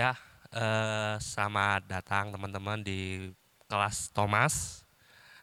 [0.00, 0.16] Ya,
[0.56, 3.28] eh, selamat datang teman-teman di
[3.68, 4.80] kelas Thomas.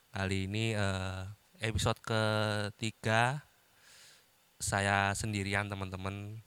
[0.09, 1.29] Kali ini eh,
[1.61, 3.45] episode ketiga
[4.57, 6.41] saya sendirian teman-teman.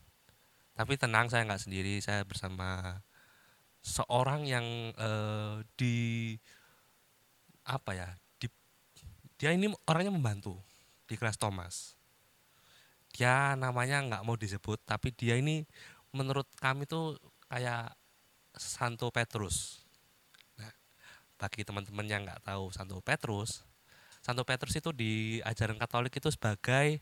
[0.74, 2.98] Tapi tenang saya nggak sendiri, saya bersama
[3.78, 6.34] seorang yang eh, di
[7.62, 8.10] apa ya?
[8.42, 8.50] Di,
[9.38, 10.58] dia ini orangnya membantu
[11.06, 11.94] di kelas Thomas.
[13.14, 15.62] Dia namanya nggak mau disebut, tapi dia ini
[16.10, 17.14] menurut kami tuh
[17.46, 17.99] kayak
[18.60, 19.80] Santo Petrus.
[20.60, 20.68] Nah,
[21.40, 23.64] bagi teman-teman yang nggak tahu Santo Petrus,
[24.20, 27.00] Santo Petrus itu di ajaran Katolik itu sebagai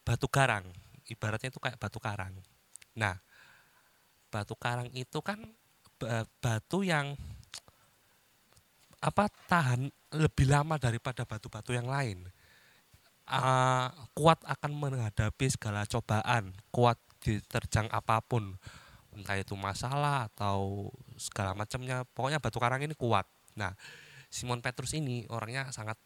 [0.00, 0.64] batu karang.
[1.06, 2.32] Ibaratnya itu kayak batu karang.
[2.96, 3.20] Nah,
[4.32, 5.38] batu karang itu kan
[6.00, 7.12] ba- batu yang
[9.04, 12.24] apa tahan lebih lama daripada batu-batu yang lain.
[13.28, 18.54] Ah, kuat akan menghadapi segala cobaan, kuat diterjang apa pun,
[19.16, 22.04] entah itu masalah atau segala macamnya.
[22.12, 23.24] Pokoknya batu karang ini kuat.
[23.56, 23.72] Nah,
[24.28, 25.96] Simon Petrus ini orangnya sangat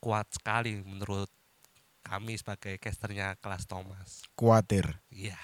[0.00, 1.28] kuat sekali menurut
[2.06, 4.24] kami sebagai casternya kelas Thomas.
[4.38, 5.02] Kuatir.
[5.10, 5.36] Iya.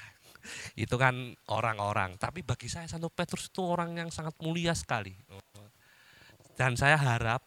[0.74, 5.14] Itu kan orang-orang, tapi bagi saya Santo Petrus itu orang yang sangat mulia sekali.
[6.58, 7.42] Dan saya harap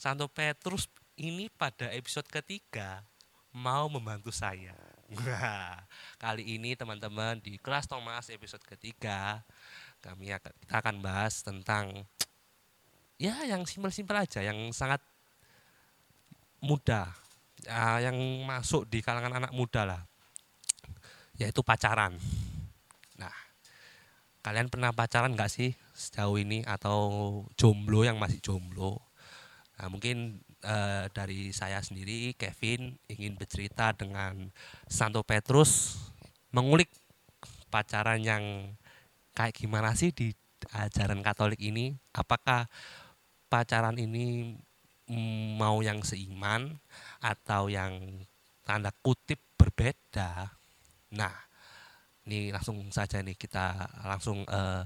[0.00, 0.88] Santo Petrus
[1.20, 3.04] ini pada episode ketiga
[3.52, 4.72] mau membantu saya.
[5.10, 5.74] Wah,
[6.22, 9.42] kali ini teman-teman di kelas Thomas episode ketiga
[9.98, 12.06] kami akan kita akan bahas tentang
[13.18, 15.02] ya yang simpel-simpel aja, yang sangat
[16.62, 17.10] mudah,
[17.66, 18.14] ah, yang
[18.46, 20.02] masuk di kalangan anak muda lah,
[21.42, 22.14] yaitu pacaran.
[23.18, 23.34] Nah,
[24.46, 29.02] kalian pernah pacaran nggak sih sejauh ini atau jomblo yang masih jomblo?
[29.74, 34.48] Nah, mungkin eh, dari saya sendiri, Kevin ingin bercerita dengan
[34.88, 35.96] Santo Petrus
[36.50, 36.90] mengulik
[37.70, 38.74] pacaran yang
[39.32, 40.34] kayak gimana sih di
[40.74, 41.96] ajaran Katolik ini?
[42.12, 42.68] Apakah
[43.48, 44.54] pacaran ini
[45.58, 46.78] mau yang seiman
[47.18, 48.24] atau yang
[48.62, 50.54] tanda kutip berbeda?
[51.10, 51.34] Nah,
[52.28, 53.74] ini langsung saja nih kita
[54.06, 54.84] langsung eh,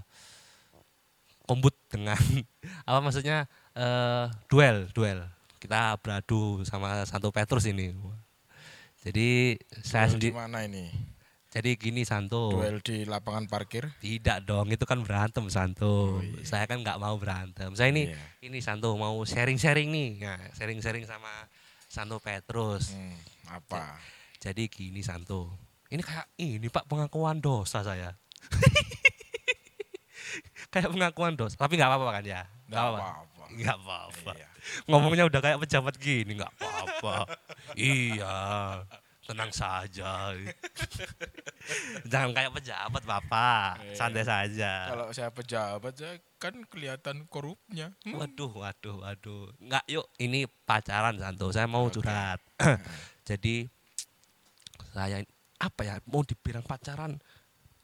[1.44, 2.16] kombut dengan
[2.88, 3.44] apa maksudnya
[3.76, 5.28] eh, duel duel
[5.64, 7.96] kita beradu sama Santo Petrus ini.
[9.00, 10.92] Jadi saya sendiri di mana ini?
[11.54, 12.50] jadi gini Santo.
[12.50, 13.94] Duel di lapangan parkir?
[14.02, 16.18] Tidak dong, itu kan berantem Santo.
[16.18, 16.42] Oh, iya.
[16.44, 17.70] Saya kan nggak mau berantem.
[17.78, 18.18] Saya ini Iya.
[18.44, 20.10] ini Santo mau sharing-sharing nih.
[20.18, 21.30] Nah, sharing-sharing sama
[21.86, 22.90] Santo Petrus.
[22.90, 23.14] Hmm,
[23.48, 24.02] apa?
[24.42, 25.54] Jadi gini Santo.
[25.88, 28.18] Ini kayak ini Pak pengakuan dosa saya.
[30.74, 32.42] kayak pengakuan dosa, tapi nggak apa-apa kan ya?
[32.66, 33.08] Nggak apa-apa.
[33.54, 34.32] Nggak apa-apa.
[34.34, 34.48] Iya.
[34.90, 37.16] Ngomongnya udah kayak pejabat gini, nggak apa-apa.
[37.78, 38.36] iya,
[39.22, 40.34] tenang saja.
[42.04, 43.96] Jangan kayak pejabat Bapak, Iya.
[43.96, 44.72] santai saja.
[44.92, 47.96] Kalau saya pejabat saya kan kelihatan korupnya.
[48.04, 48.20] Hmm.
[48.20, 49.48] Waduh, waduh, waduh.
[49.60, 50.06] Enggak, yuk.
[50.20, 51.48] Ini pacaran Santo.
[51.54, 52.00] Saya mau Oke.
[52.00, 52.40] curhat.
[53.28, 53.64] Jadi
[54.92, 55.24] saya
[55.56, 55.94] apa ya?
[56.04, 57.16] Mau dibilang pacaran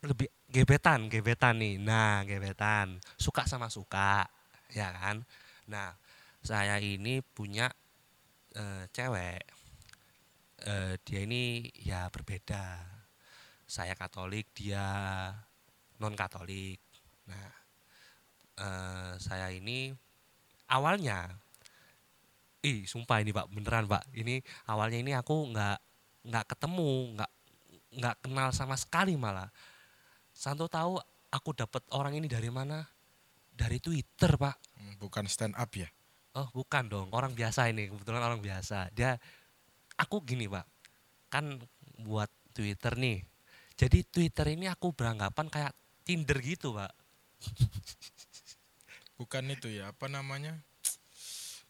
[0.04, 1.80] lebih gebetan, gebetan nih.
[1.80, 3.00] Nah, gebetan.
[3.16, 4.28] Suka sama suka,
[4.72, 5.24] ya kan?
[5.68, 5.92] Nah,
[6.40, 7.68] saya ini punya
[8.56, 9.42] eh, cewek.
[10.60, 12.80] Eh, dia ini ya berbeda.
[13.68, 14.86] Saya Katolik, dia
[16.00, 16.80] non Katolik.
[17.28, 17.52] Nah,
[18.60, 19.92] eh, saya ini
[20.70, 21.28] awalnya
[22.60, 25.78] ih sumpah ini pak beneran pak ini awalnya ini aku nggak
[26.28, 27.32] nggak ketemu nggak
[27.96, 29.48] nggak kenal sama sekali malah
[30.30, 31.00] Santo tahu
[31.32, 32.84] aku dapat orang ini dari mana
[33.60, 34.56] dari Twitter pak.
[34.80, 35.88] Hmm, Bukan stand up ya?
[36.30, 37.08] oh bukan dong.
[37.12, 38.88] Orang biasa ini kebetulan orang biasa.
[38.96, 39.18] Dia
[40.00, 40.64] aku gini pak.
[41.28, 41.60] Kan
[42.00, 43.20] buat Twitter nih.
[43.76, 45.72] Jadi Twitter ini aku beranggapan kayak
[46.06, 46.92] Tinder gitu pak.
[49.20, 50.56] Bukan itu ya, apa namanya?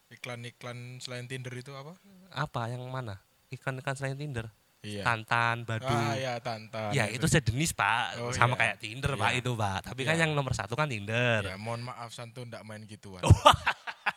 [0.07, 1.95] Iklan-iklan selain Tinder itu apa?
[2.31, 2.61] apa?
[2.71, 3.15] Yang mana?
[3.51, 4.47] Iklan-iklan selain Tinder
[4.81, 5.05] Iya.
[5.05, 5.85] Tantan, Badu.
[5.85, 6.89] Ah ya Tantan.
[6.89, 8.59] ya itu sejenis pak, Oh, sama iya.
[8.59, 9.39] kayak Tinder pak Iya.
[9.39, 9.79] itu pak.
[9.85, 10.25] Tapi kan Iya.
[10.25, 11.45] yang nomor satu kan Tinder.
[11.45, 13.21] Ya, mohon maaf Santo ndak main gituan.
[13.21, 13.29] Oh.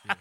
[0.02, 0.16] Iya.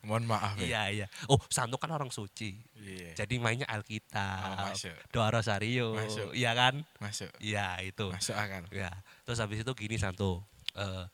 [0.00, 0.64] Mohon maaf ya.
[0.64, 1.06] Iya iya.
[1.26, 3.12] Oh Santo kan orang suci, Iya.
[3.14, 6.32] jadi mainnya Oh, Alkitab, masuk, doa Rosario, Masuk.
[6.32, 6.80] iya kan?
[6.96, 8.08] masuk, Iya itu.
[8.08, 8.64] masuk akal.
[8.72, 8.88] Ya.
[9.22, 11.04] Terus habis itu gini Santo, eh,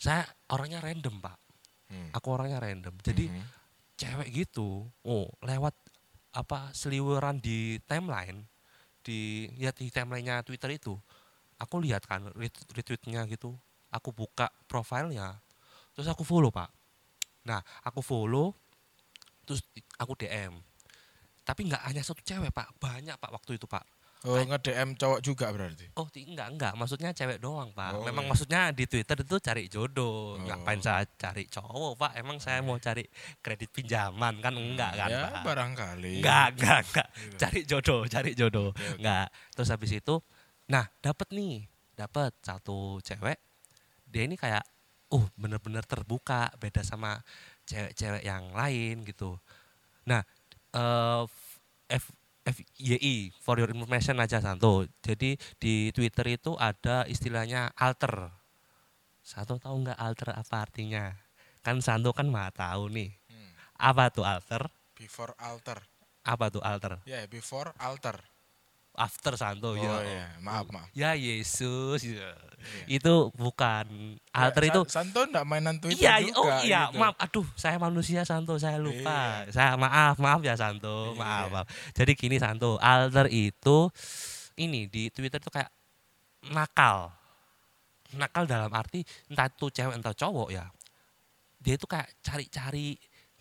[0.00, 1.36] saya orangnya random pak.
[1.92, 2.08] Hmm.
[2.16, 2.96] Aku orangnya random.
[2.98, 3.44] Jadi Mhm.
[3.94, 5.76] cewek gitu, oh lewat
[6.32, 8.48] apa seliweran di timeline
[9.04, 10.96] di ya di timelinenya Twitter itu
[11.60, 13.52] aku lihat kan ret- retweetnya gitu
[13.92, 15.38] aku buka profilnya
[15.92, 16.72] terus aku follow pak.
[17.44, 18.56] Nah aku follow
[19.44, 19.60] terus
[20.00, 20.56] aku DM
[21.42, 23.82] tapi nggak hanya satu cewek pak banyak pak waktu itu pak
[24.22, 25.90] Oh, nge-DM cowok juga berarti.
[25.98, 27.98] Oh enggak enggak, maksudnya cewek doang pak.
[27.98, 28.30] Oh, Memang iya.
[28.30, 30.38] maksudnya di Twitter itu cari jodoh.
[30.38, 30.46] Oh.
[30.46, 32.12] Ngapain saya cari cowok pak?
[32.22, 33.02] Emang saya mau cari
[33.42, 35.42] kredit pinjaman kan enggak kan ya, pak?
[35.42, 36.22] barangkali.
[36.22, 37.08] Enggak enggak enggak.
[37.18, 37.36] Gitu.
[37.42, 38.70] Cari jodoh, cari jodoh.
[38.70, 39.02] Oke.
[39.02, 39.26] Enggak.
[39.58, 40.14] Terus habis itu,
[40.70, 41.66] nah dapat nih,
[41.98, 43.42] dapat satu cewek.
[44.06, 44.62] Dia ini kayak,
[45.10, 47.18] uh bener-bener terbuka, beda sama
[47.66, 49.34] cewek-cewek yang lain gitu.
[50.06, 50.22] Nah,
[50.70, 51.26] eh
[51.92, 52.08] F,
[52.42, 54.86] FYI for your information aja Santo.
[55.02, 58.34] Jadi di Twitter itu ada istilahnya alter.
[59.22, 61.14] Santo tahu nggak alter apa artinya?
[61.62, 63.14] Kan Santo kan mah tahu nih.
[63.30, 63.50] Hmm.
[63.78, 64.66] Apa tuh alter?
[64.98, 65.86] Before altar.
[66.22, 66.98] Apa tuh alter?
[67.06, 68.31] Ya, before altar.
[68.92, 70.04] After Santo Oh, ya.
[70.04, 70.88] iya, maaf, maaf.
[70.92, 72.04] Ya Yesus.
[72.04, 72.28] ya.
[72.86, 73.00] Iya.
[73.00, 73.86] Itu bukan
[74.30, 76.36] alter Ya, itu Sa- Santo enggak mainan Twitter Iya, juga.
[76.38, 77.00] oh iya, gitu.
[77.00, 77.14] maaf.
[77.18, 79.42] Aduh, saya manusia Santo, saya lupa.
[79.42, 79.50] Iya.
[79.50, 81.18] Saya maaf, maaf ya Santo, Iya.
[81.18, 81.66] maaf, maaf.
[81.90, 83.88] Jadi gini Santo, alter itu
[84.54, 85.72] ini di Twitter itu kayak
[86.48, 87.10] nakal.
[88.12, 90.68] Nakal dalam arti entah itu cewek entah cowok ya.
[91.58, 93.00] Dia itu kayak cari-cari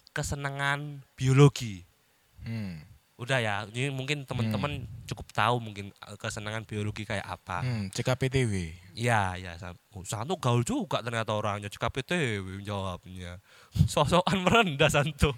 [0.10, 1.84] kesenangan biologi.
[2.42, 2.80] Hmm.
[3.22, 7.62] Udah ya, ini mungkin teman-teman cukup tahu mungkin eh, kesenangan biologi kayak apa.
[7.62, 8.74] Hmm, CKPTW.
[8.98, 9.52] Iya, ya.
[9.56, 11.70] San- Oh, Santo gaul juga ternyata orangnya.
[11.70, 13.38] CKPTW jawabnya.
[13.86, 15.38] Sosokan merendah Santo.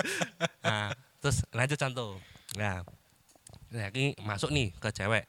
[0.64, 2.22] nah, terus lanjut Santo.
[2.54, 2.86] Nah,
[3.68, 5.26] nah ini masuk nih ke cewek.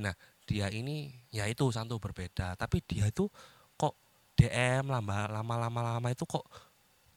[0.00, 2.56] Nah, dia ini ya itu Santo berbeda.
[2.56, 3.28] Tapi dia itu
[3.74, 3.92] kok
[4.32, 6.48] DM lama lama lama lama itu kok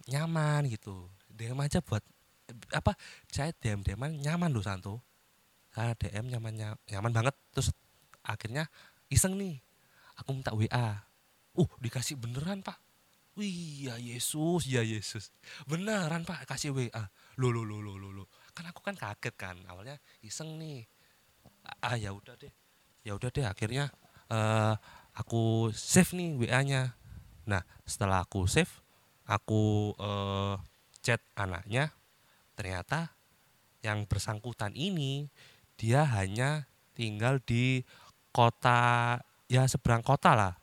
[0.06, 1.08] nyaman gitu.
[1.30, 2.02] DM aja buat
[2.72, 2.96] apa
[3.28, 5.04] saya DM DM nyaman loh Santo.
[5.72, 7.36] Saya DM nyaman nya- nyaman banget.
[7.54, 7.72] Terus
[8.24, 8.68] akhirnya
[9.12, 9.60] iseng nih.
[10.18, 11.06] Aku minta WA
[11.58, 12.78] uh dikasih beneran pak.
[13.38, 15.30] Wih ya Yesus ya Yesus.
[15.70, 17.04] Beneran pak kasih WA
[17.38, 18.26] lo lo lo lo lo lo
[18.58, 20.90] kan aku kan kaget kan awalnya iseng nih.
[21.86, 22.50] Ah ya udah deh.
[23.06, 23.94] Ya udah deh akhirnya
[24.34, 24.74] eh
[25.18, 26.82] aku save nih WA nya
[27.48, 28.70] nah setelah aku save
[29.26, 30.56] aku eh,
[31.02, 31.96] chat anaknya
[32.58, 33.14] ternyata
[33.80, 35.30] yang bersangkutan ini
[35.76, 37.86] dia hanya tinggal di
[38.32, 39.16] kota
[39.46, 40.54] ya seberang kota lah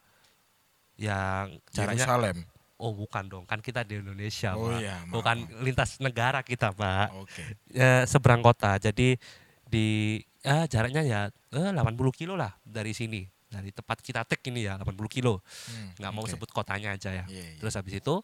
[0.97, 2.37] yang jaraknya Yerusalem.
[2.77, 4.79] oh bukan dong kan kita di Indonesia Oh Pak.
[4.79, 7.43] iya, maaf, bukan lintas negara kita pak Oke.
[7.69, 9.19] Ya, seberang kota jadi
[9.65, 11.21] di ya jaraknya ya
[11.51, 15.39] eh, 80 kilo lah dari sini dari tempat kita tek ini ya 80 kilo
[15.71, 16.31] Hmm, nggak mau oke.
[16.31, 17.59] sebut kotanya aja ya Iya, iya.
[17.59, 18.15] terus habis itu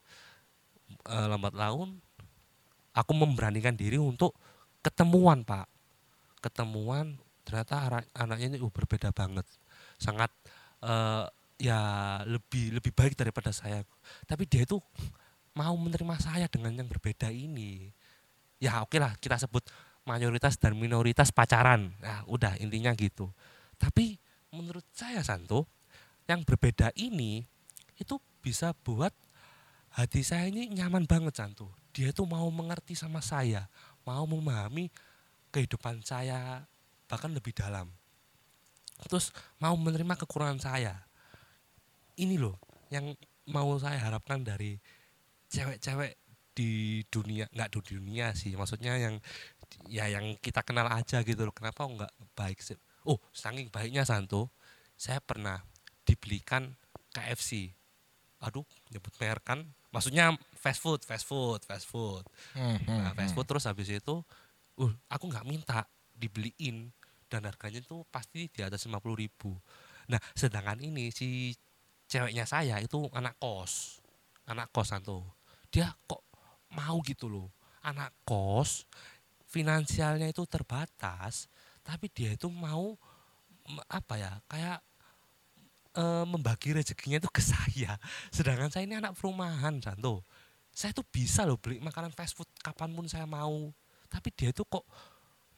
[1.06, 1.99] eh, lambat laun
[3.00, 4.37] aku memberanikan diri untuk
[4.85, 5.64] ketemuan pak.
[6.44, 9.49] Ketemuan ternyata anak- anaknya ini uh, berbeda banget.
[9.97, 10.29] Sangat
[10.85, 11.25] eh,
[11.61, 11.81] ya
[12.25, 13.81] lebih lebih baik daripada saya.
[14.29, 14.76] Tapi dia itu
[15.56, 17.88] mau menerima saya dengan yang berbeda ini.
[18.61, 19.64] Ya oke lah kita sebut
[20.05, 21.93] mayoritas dan minoritas pacaran.
[22.00, 23.32] Nah udah intinya gitu.
[23.81, 24.20] Tapi
[24.53, 25.64] menurut saya Santo
[26.29, 27.44] yang berbeda ini
[27.96, 29.12] itu bisa buat
[29.96, 33.66] hati saya ini nyaman banget Santo dia itu mau mengerti sama saya
[34.04, 34.88] mau memahami
[35.50, 36.64] kehidupan saya
[37.10, 37.90] bahkan lebih dalam.
[39.06, 40.94] Terus mau menerima kekurangan saya.
[42.20, 42.60] Ini loh
[42.92, 43.16] yang
[43.50, 44.78] mau saya harapkan dari
[45.50, 46.14] cewek-cewek
[46.54, 49.16] di dunia nggak di dunia sih maksudnya yang
[49.86, 51.54] ya yang kita kenal aja gitu loh.
[51.54, 52.76] Kenapa nggak baik sih?
[53.08, 54.52] Oh saking baiknya Santo
[54.94, 55.64] saya pernah
[56.04, 56.76] dibelikan
[57.17, 57.72] KFC
[58.44, 59.65] aduh nyebut merek kan?
[59.91, 62.24] Maksudnya fast food fast food fast food.
[62.52, 63.36] Hmm, hmm, nah, fast hmm.
[63.40, 64.20] food terus habis itu
[64.76, 66.93] uh aku nggak minta dibeliin
[67.32, 69.56] dan harganya itu pasti di atas 50.000 ribu.
[70.12, 71.56] Nah sedangkan ini si
[72.05, 74.05] ceweknya saya itu anak kos
[74.44, 75.40] anak kos Santo
[75.72, 76.20] dia kok
[76.76, 77.48] mau gitu loh.
[77.81, 78.84] Anak kos
[79.48, 81.48] finansialnya itu terbatas
[81.81, 83.00] tapi dia itu mau
[83.88, 84.79] apa ya kayak
[85.96, 87.96] eh, membagi rezekinya itu ke saya.
[88.29, 90.29] Sedangkan saya ini anak perumahan Santo
[90.81, 93.69] saya tuh bisa loh beli makanan fast food kapan pun saya mau.
[94.08, 94.89] Tapi dia tuh kok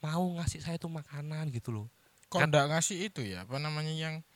[0.02, 1.86] mau ngasih saya tuh makanan gitu loh.
[2.26, 3.46] Kok kan- ngasih itu ya?
[3.46, 4.26] Apa namanya yang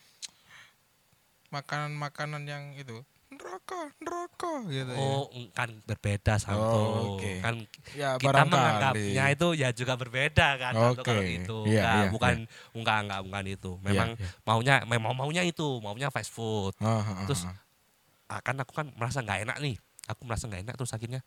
[1.51, 3.03] makanan-makanan yang itu?
[3.27, 5.03] Neraka, neraka gitu ya.
[5.03, 6.63] oh kan berbeda Santo.
[6.63, 7.43] Oh, oke.
[7.43, 7.59] kan
[7.99, 12.35] Ya kita menganggapnya itu ya juga berbeda kan Oke, kalau itu iya, Enggak, iya, bukan
[12.79, 13.71] enggak enggak bukan itu.
[13.75, 14.29] Iya, memang iya.
[14.47, 16.79] maunya memang maunya itu maunya fast food.
[16.79, 18.39] Ah, ah, terus ah.
[18.39, 19.75] ah, kan aku kan merasa nggak enak nih
[20.07, 21.21] aku merasa nggak enak terus akhirnya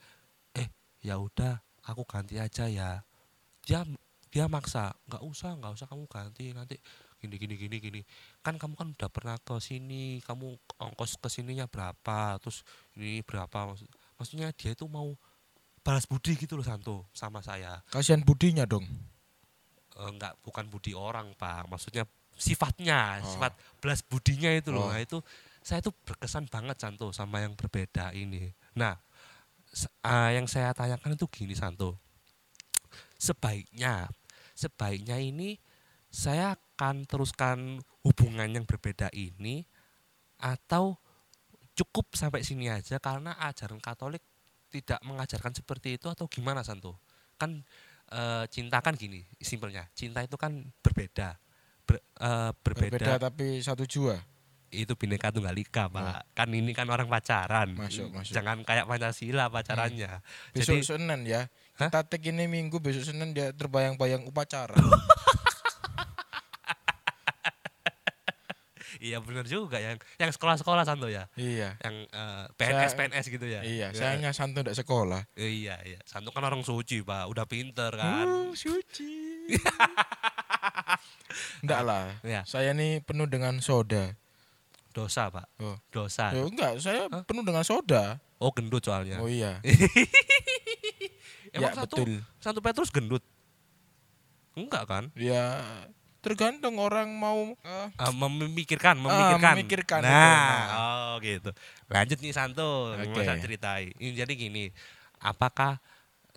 [0.51, 0.67] eh
[0.99, 3.03] ya udah aku ganti aja ya
[3.61, 3.83] dia
[4.29, 6.75] dia maksa nggak usah nggak usah kamu ganti nanti
[7.19, 8.01] gini gini gini gini
[8.39, 13.67] kan kamu kan udah pernah ke sini kamu ongkos ke sininya berapa terus ini berapa
[13.67, 15.11] maksud maksudnya dia itu mau
[15.81, 18.85] balas budi gitu loh Santo sama saya kasihan budinya dong.
[19.91, 23.27] eh, enggak bukan budi orang pak maksudnya sifatnya Oh.
[23.27, 24.89] sifat belas budinya itu loh Oh.
[24.89, 25.19] nah itu
[25.59, 28.47] saya tuh berkesan banget Santo sama yang berbeda ini
[28.79, 28.95] nah
[30.07, 31.99] ah, yang saya tanyakan itu gini Santo
[33.19, 34.07] sebaiknya
[34.55, 35.59] sebaiknya ini
[36.09, 39.67] saya akan teruskan hubungan yang berbeda ini
[40.39, 40.97] atau
[41.77, 44.23] cukup sampai sini aja karena ajaran Katolik
[44.69, 46.99] tidak mengajarkan seperti itu atau gimana Santo?
[47.39, 47.63] Kan
[48.09, 48.21] e,
[48.51, 49.87] cinta kan gini, simpelnya.
[49.95, 51.35] Cinta itu kan berbeda.
[51.87, 54.21] Ber- eh, berbeda, Berbeda tapi satu jua.
[54.71, 56.33] Itu bineka tunggal ika, Pak.
[56.33, 57.73] Kan ini kan orang pacaran.
[57.73, 58.33] Masuk, masuk.
[58.33, 60.21] Jangan kayak Pancasila pacarannya.
[60.53, 61.49] Besok Jadi Senin ya.
[61.77, 61.89] Hah?
[61.89, 64.75] Kita tag ini minggu besok Senin dia terbayang-bayang upacara.
[68.99, 71.31] iya benar juga yang yang sekolah-sekolah Santo ya.
[71.39, 71.79] iya.
[71.79, 73.61] Yang eh, PNS Saya- PNS gitu ya.
[73.63, 73.95] Iya, Ya.
[73.95, 75.23] sayangnya Santo tidak sekolah.
[75.39, 75.99] Iya, iya.
[76.03, 77.31] Santo kan orang suci, Pak.
[77.31, 78.27] Udah pinter kan.
[78.27, 79.07] Uh, suci.
[81.63, 82.05] Enggak lah.
[82.25, 84.17] Ya, Saya ini penuh dengan soda.
[84.99, 85.47] Dosa, Pak.
[85.57, 85.77] Oh.
[85.89, 86.35] Dosa.
[86.35, 87.23] Ya enggak, saya Hah?
[87.23, 88.19] penuh dengan soda.
[88.35, 89.19] Oh, gendut soalnya.
[89.19, 89.59] Oh iya.
[91.55, 92.21] Emang ya satu betul.
[92.37, 93.23] Santo Petrus gendut?
[94.53, 95.03] Enggak kan?
[95.15, 95.63] Ya
[96.19, 99.55] tergantung orang mau eh, Ah, memikirkan, memikirkan.
[99.55, 100.67] memikirkan, Nah, betul.
[100.75, 101.49] oh gitu.
[101.87, 103.07] Lanjut nih Santo, Oke.
[103.07, 103.95] mau saya ceritain.
[103.95, 104.67] Ini jadi gini,
[105.17, 105.79] apakah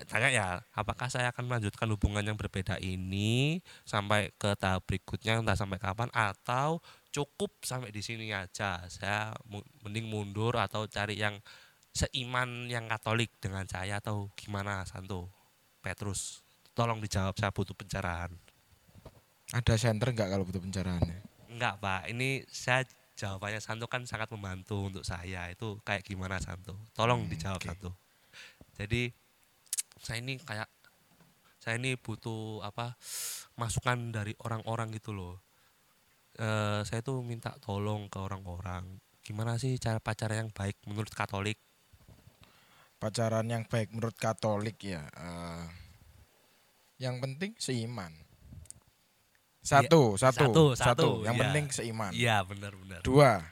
[0.07, 5.59] tanya ya, apakah saya akan melanjutkan hubungan yang berbeda ini sampai ke tahap berikutnya entah
[5.59, 6.79] sampai kapan atau
[7.13, 8.83] cukup sampai di sini aja.
[8.89, 9.37] Saya
[9.85, 11.39] mending mundur atau cari yang
[11.93, 15.29] seiman yang Katolik dengan saya atau gimana Santo?
[15.85, 16.41] Petrus,
[16.73, 18.33] tolong dijawab saya butuh pencerahan.
[19.53, 21.05] ada center enggak kalau butuh pencerahan?
[21.53, 22.89] Enggak pak, ini saya
[23.21, 26.81] jawabannya Santo kan sangat membantu untuk saya itu kayak gimana Santo?
[26.97, 27.69] Tolong Hmm, dijawab oke.
[27.69, 27.91] Santo.
[28.81, 29.13] Jadi
[30.01, 30.71] saya ini kayak
[31.61, 32.97] saya ini butuh apa
[33.61, 35.39] masukan dari orang-orang gitu loh.
[36.41, 39.01] Eh, saya tuh minta tolong ke orang-orang.
[39.21, 41.61] Gimana sih cara pacaran yang baik menurut Katolik?
[42.97, 45.05] Pacaran yang baik menurut Katolik ya.
[45.13, 45.67] eh,
[47.03, 48.15] yang penting seiman.
[49.63, 51.43] Satu, satu, satu, satu, satu, Yang iya.
[51.47, 52.13] penting seiman.
[52.15, 53.01] Iya benar-benar.
[53.07, 53.43] Dua,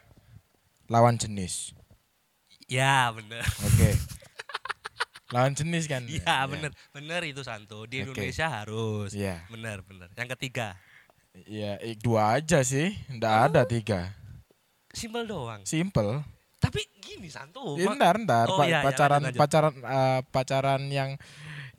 [0.91, 1.71] lawan jenis.
[2.67, 3.43] Ya benar.
[3.43, 3.95] Oke.
[5.35, 6.03] lawan jenis kan?
[6.07, 7.87] Iya benar, benar itu Santo.
[7.87, 8.11] Di Oke.
[8.11, 9.15] Indonesia harus.
[9.15, 9.47] Iya.
[9.47, 10.11] Benar benar.
[10.19, 10.75] Yang ketiga,
[11.33, 12.91] Iya, dua aja sih.
[13.07, 14.11] Nggak ada tiga.
[14.91, 15.63] simpel doang.
[15.63, 16.19] Simple.
[16.59, 18.47] Tapi gini Santo, Ya, ma- ntar, ntar.
[18.51, 19.39] Oh, Pa- iya, iya, pacaran, lanjut, lanjut.
[19.39, 21.09] pacaran, eh, pacaran yang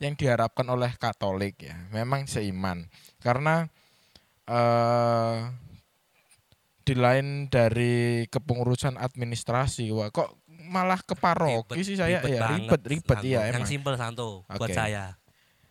[0.01, 2.89] yang diharapkan oleh Katolik ya, memang seiman.
[3.21, 3.69] Karena
[4.43, 5.37] eh
[6.83, 12.59] di lain dari kepengurusan administrasi, wah kok malah ke paroki sih saya ribet ya banget,
[12.65, 13.29] ribet ribet Santo.
[13.29, 13.69] iya Yang emang.
[13.69, 14.73] simpel Santo buat Oke.
[14.73, 15.15] saya.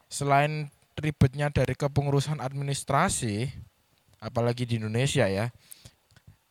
[0.09, 3.51] Selain ribetnya dari kepengurusan administrasi,
[4.23, 5.50] apalagi di Indonesia ya,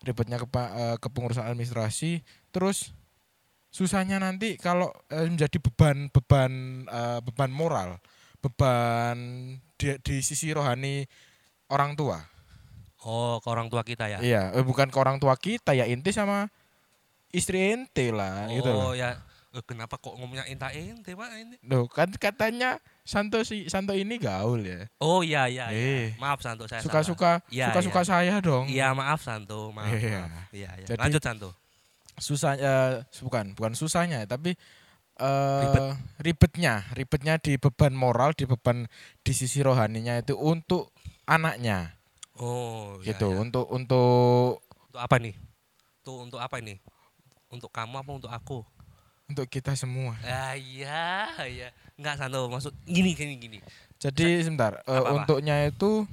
[0.04, 2.20] ribetnya kepa- eh, kepengurusan administrasi,
[2.51, 2.92] terus
[3.72, 6.51] susahnya nanti kalau eh, menjadi beban beban
[6.86, 7.98] eh, beban moral,
[8.44, 9.16] beban
[9.80, 11.08] di, di sisi rohani
[11.72, 12.20] orang tua.
[13.01, 14.20] Oh, ke orang tua kita ya.
[14.22, 16.51] Iya, eh, bukan ke orang tua kita ya inti sama
[17.32, 18.94] istri ente lah gitu Oh loh.
[18.94, 19.16] ya,
[19.51, 21.60] Eh, kenapa kok ngomongnya inta ente pak ini?
[21.67, 24.88] Loh, kan katanya Santo si Santo ini gaul ya.
[25.03, 25.67] Oh iya iya.
[25.75, 25.75] Eh.
[25.75, 26.20] iya.
[26.24, 27.03] Maaf Santo saya salah.
[27.03, 28.72] Suka-suka Iya, suka-suka saya dong.
[28.72, 29.91] Iya maaf Santo, maaf.
[29.91, 30.24] Iya.
[30.24, 30.48] maaf.
[30.55, 30.86] Iya iya.
[30.88, 31.50] Jadi- Lanjut Santo.
[32.15, 34.53] susah eh, bukan bukan susahnya tapi
[35.17, 35.81] eh Ribet.
[36.22, 38.86] ribetnya ribetnya di beban moral di beban
[39.25, 40.93] di sisi rohaninya itu untuk
[41.25, 41.98] anaknya
[42.38, 43.41] Oh iya, gitu iya.
[43.41, 45.34] untuk untuk Untuk apa nih?
[46.01, 46.77] Tuh untuk apa ini?
[47.50, 48.60] Untuk kamu apa untuk aku?
[49.32, 51.68] Untuk kita semua Ah iya iya.
[51.96, 53.58] Enggak Santo, maksud gini gini gini.
[53.96, 55.14] jadi sebentar eh, Apa-apa?
[55.16, 56.04] untuknya itu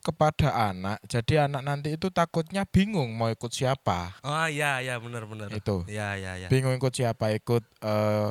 [0.00, 5.24] kepada anak jadi anak nanti itu takutnya bingung mau ikut siapa Oh iya iya benar
[5.24, 5.48] benar.
[5.48, 6.48] itu Iya iya iya.
[6.48, 8.30] bingung ikut siapa ikut eh,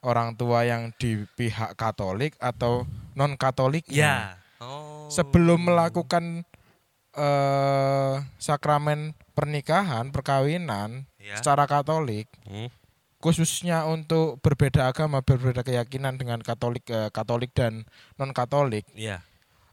[0.00, 4.38] orang tua yang di pihak Katolik atau non Katolik Iya.
[4.58, 5.10] Oh.
[5.10, 6.46] sebelum melakukan
[7.10, 11.36] eh sakramen pernikahan perkawinan ya.
[11.38, 12.70] secara Katolik Hmm.
[13.18, 17.84] khususnya untuk berbeda agama berbeda keyakinan dengan Katolik eh, Katolik dan
[18.16, 19.22] non Katolik Iya.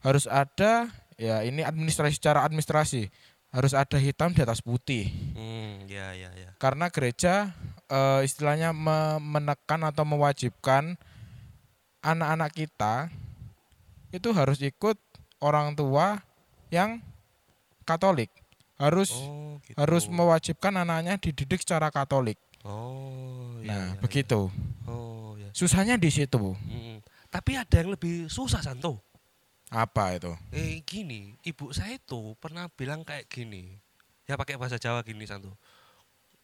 [0.01, 3.07] harus ada ya ini administrasi secara administrasi
[3.55, 6.49] harus ada hitam di atas putih Hmm, ya ya ya.
[6.59, 7.53] karena gereja
[7.87, 10.97] eh, istilahnya me- menekan atau mewajibkan
[12.01, 13.09] anak-anak kita
[14.09, 14.97] itu harus ikut
[15.39, 16.21] orang tua
[16.69, 16.99] yang
[17.85, 18.33] Katolik
[18.75, 19.77] harus Oh, gitu.
[19.79, 22.35] harus mewajibkan anaknya dididik secara Katolik.
[22.65, 24.89] Oh, iya, nah iya, begitu iya.
[24.89, 25.49] Oh, ya.
[25.53, 26.37] susahnya di situ.
[26.37, 26.99] Mm.
[27.29, 28.99] Tapi ada yang lebih susah Santo.
[29.69, 30.31] Apa itu?
[30.55, 33.75] Eh gini, ibu saya itu pernah bilang kayak gini.
[34.25, 35.51] Ya pakai bahasa Jawa gini Santo.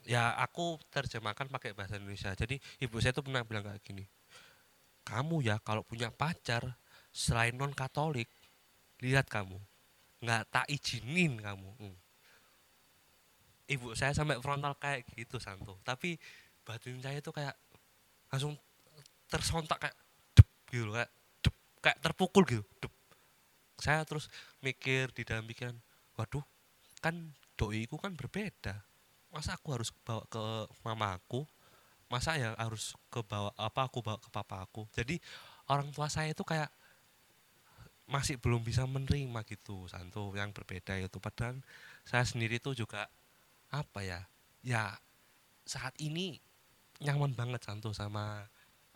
[0.06, 2.34] Ya aku terjemahkan pakai bahasa Indonesia.
[2.34, 4.06] Jadi ibu saya tuh pernah bilang kayak gini.
[5.06, 6.78] Kamu ya kalau punya pacar
[7.10, 8.30] selain non Katolik,
[9.02, 9.58] lihat kamu
[10.22, 11.70] nggak tak izinin kamu.
[11.82, 11.98] Hmm.
[13.72, 15.80] Ibu saya sampai frontal kayak gitu Santo.
[15.88, 16.20] Tapi
[16.68, 17.56] batin saya itu kayak
[18.28, 18.60] langsung
[19.32, 19.96] tersontak kayak
[20.36, 22.64] dep gitu kayak dep, kayak terpukul gitu.
[22.84, 22.94] Dep.
[23.80, 24.28] Saya terus
[24.62, 25.74] mikir di dalam pikiran,
[26.20, 26.44] waduh,
[27.00, 27.16] kan
[27.56, 28.84] doiku kan berbeda.
[29.32, 30.44] Masa aku harus bawa ke
[30.84, 31.48] mamaku?
[32.12, 34.84] Masa ya harus ke bawa apa aku bawa ke papa aku?
[34.92, 35.18] Jadi
[35.72, 36.68] orang tua saya itu kayak
[38.12, 41.64] masih belum bisa menerima gitu Santo yang berbeda itu padahal
[42.04, 43.08] saya sendiri tuh juga
[43.72, 44.22] apa ya?
[44.62, 44.94] Ya
[45.66, 46.38] saat ini
[47.02, 48.46] nyaman banget Santo sama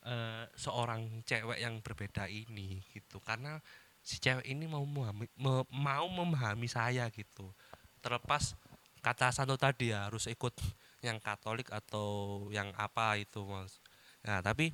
[0.05, 3.17] eh, seorang cewek yang berbeda ini gitu.
[3.23, 3.57] Karena
[4.05, 7.49] si cewek ini mau memahami, me- mau memahami saya gitu.
[8.03, 8.53] Terlepas
[9.01, 10.53] kata Santo tadi ya harus ikut
[11.01, 13.81] yang Katolik atau yang apa itu mas.
[14.21, 14.73] Nah tapi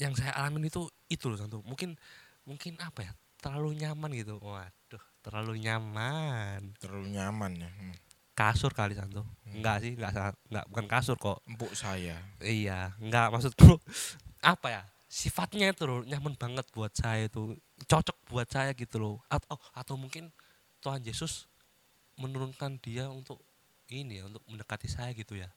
[0.00, 1.60] yang saya alamin itu itu loh Santo.
[1.68, 1.96] Mungkin
[2.48, 3.12] mungkin apa ya?
[3.42, 4.40] Terlalu nyaman gitu.
[4.40, 6.74] Waduh terlalu nyaman.
[6.80, 7.70] Terlalu nyaman ya.
[7.70, 7.94] Hmm.
[8.32, 9.24] Kasur kali Santo.
[9.48, 11.38] Enggak sih enggak enggak bukan kasur kok.
[11.44, 12.16] Empuk saya.
[12.40, 13.78] iya enggak maksudku
[14.42, 19.16] apa ya sifatnya itu loh nyaman banget buat saya itu cocok buat saya gitu loh.
[19.28, 20.32] Atau atau mungkin
[20.80, 21.46] Tuhan Yesus
[22.16, 23.40] menurunkan dia untuk
[23.92, 25.52] ini ya untuk mendekati saya gitu ya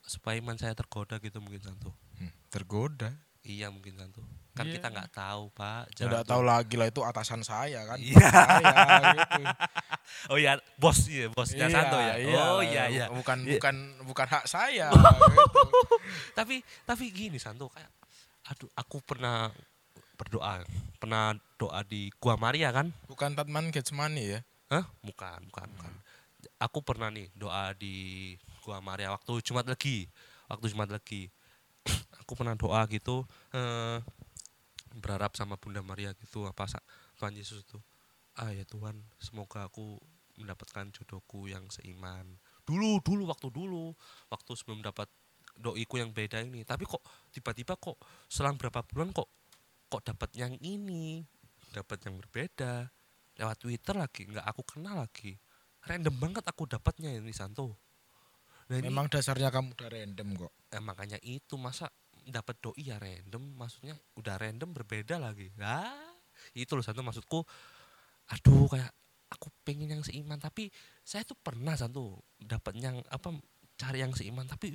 [0.00, 1.92] supaya iman saya tergoda gitu mungkin Santo.
[2.16, 3.12] Hmm, Tergoda.
[3.42, 4.20] Iya mungkin Santo
[4.50, 4.76] kan Iya.
[4.76, 7.96] kita nggak tahu Pak Jangan tahu lagi lah itu atasan saya kan.
[7.96, 8.18] Iya.
[8.28, 8.74] Saya,
[9.16, 9.42] gitu.
[10.28, 12.18] Oh iya, bos iya, bosnya Santo ya.
[12.34, 13.06] oh iya iya.
[13.08, 13.56] Bukan Iya.
[13.56, 14.90] bukan bukan hak saya.
[14.92, 15.62] gitu.
[16.34, 17.88] Tapi tapi gini Santo kayak
[18.50, 19.54] aduh aku pernah
[20.18, 20.66] berdoa,
[21.00, 22.92] pernah doa di Gua Maria kan?
[23.08, 24.40] Bukan Tatman Getsemani ya.
[24.68, 24.84] Hah?
[25.00, 25.92] Bukan, bukan, bukan.
[26.60, 28.34] Aku pernah nih doa di
[28.66, 30.04] Gua Maria waktu Jumat Legi.
[30.50, 31.30] Waktu Jumat Legi.
[32.30, 33.98] Aku pernah doa gitu eh
[35.02, 36.66] berharap sama Bunda Maria gitu apa
[37.18, 37.78] Tuhan Yesus itu.
[38.38, 39.98] Ah ya Tuhan, semoga aku
[40.38, 42.38] mendapatkan jodohku yang seiman.
[42.62, 43.94] Dulu, dulu waktu dulu,
[44.30, 45.10] waktu sebelum dapat
[45.58, 46.62] doiku yang beda ini.
[46.66, 47.02] Tapi kok
[47.34, 47.98] tiba-tiba kok
[48.30, 49.30] selang berapa bulan kok
[49.90, 51.22] kok dapat yang ini,
[51.74, 52.90] dapat yang berbeda
[53.40, 55.32] lewat Twitter lagi nggak aku kenal lagi
[55.88, 57.78] random banget aku dapatnya ini Santo
[58.68, 60.52] nah ini Memang dasarnya kamu udah random kok.
[60.70, 61.88] eh, makanya itu masa
[62.28, 65.48] dapat doi ya random maksudnya udah random berbeda lagi.
[65.60, 66.10] Ah
[66.56, 67.40] itu loh Santo maksudku.
[68.30, 68.92] Aduh kayak
[69.30, 70.68] aku pengen yang seiman tapi
[71.06, 73.34] saya tuh pernah Santo dapat yang apa
[73.78, 74.74] cari yang seiman tapi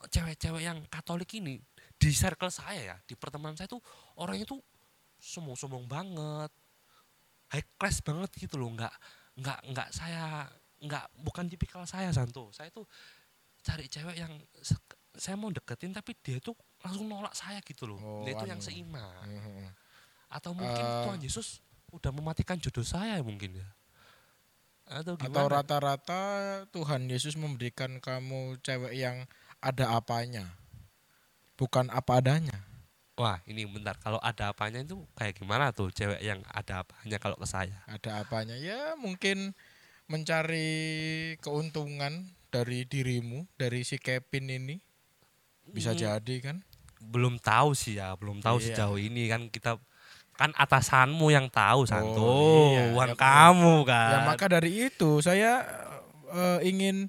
[0.00, 1.60] cewek-cewek yang Katolik ini
[2.00, 3.82] di circle saya ya di pertemanan saya tuh
[4.16, 4.60] orangnya tuh
[5.20, 6.50] sombong-sombong banget
[7.52, 8.72] high class banget gitu loh.
[8.72, 8.94] Nggak
[9.40, 10.46] nggak nggak saya
[10.80, 12.48] nggak bukan tipikal saya Santo.
[12.54, 12.88] Saya tuh
[13.60, 14.32] cari cewek yang
[15.12, 18.58] saya mau deketin tapi dia tuh langsung nolak saya gitu loh Oh, dia itu yang
[18.58, 18.66] anu.
[18.66, 19.66] seiman Mhm.
[20.30, 21.02] atau mungkin Eh.
[21.04, 21.58] Tuhan Yesus
[21.90, 23.68] udah mematikan jodoh saya mungkin ya
[24.86, 26.22] atau Atau gimana rata-rata
[26.68, 29.22] Tuhan Yesus memberikan kamu cewek yang
[29.60, 30.50] ada apanya.
[31.54, 32.66] Bukan apa adanya.
[33.14, 37.36] wah ini bentar kalau ada apanya itu kayak gimana tuh cewek yang ada apanya kalau
[37.36, 38.56] ke saya Ada apanya?
[38.56, 39.52] Ya mungkin
[40.08, 40.72] mencari
[41.38, 44.76] keuntungan dari dirimu, dari si Kevin ini.
[45.66, 46.56] Bisa Hmm, jadi kan?
[47.00, 48.76] belum tahu sih ya belum tahu Iya.
[48.76, 49.80] sejauh ini kan kita
[50.36, 52.28] kan atasanmu yang tahu Santo
[52.76, 52.92] iya.
[52.92, 55.64] bukan Ya, kamu kan Ya maka dari itu saya
[56.28, 57.08] eh, ingin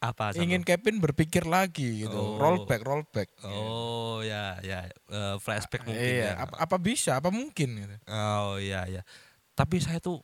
[0.00, 0.42] apa Santo?
[0.42, 2.16] ingin Kevin berpikir lagi gitu.
[2.16, 2.40] Oh.
[2.40, 3.28] Rollback, rollback.
[3.46, 7.14] oh ya ya eh, flashback mungkin iya, ya apa, apa bisa?
[7.14, 7.94] Apa mungkin gitu.
[8.08, 9.02] Oh iya iya.
[9.54, 10.18] Tapi saya tuh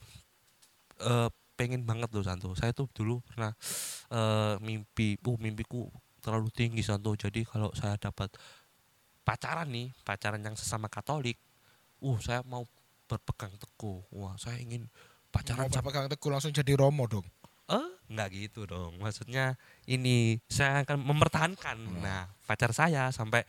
[0.99, 2.51] eh, pengen banget loh Santo.
[2.59, 3.53] Saya tuh dulu pernah
[4.11, 5.87] eh, mimpi, uh mimpiku
[6.27, 7.15] terlalu tinggi Santo.
[7.15, 8.35] Jadi kalau saya dapat
[9.23, 11.39] pacaran nih, pacaran yang sesama Katolik,
[12.03, 12.67] uh saya mau
[13.07, 14.03] berpegang teguh.
[14.19, 14.91] Wah, saya ingin
[15.31, 17.27] pacaran Mau sama pegang teguh langsung jadi romo dong.
[17.67, 18.99] eh nggak gitu dong.
[18.99, 19.55] Maksudnya
[19.87, 23.43] ini saya akan mempertahankan nah pacar saya sampai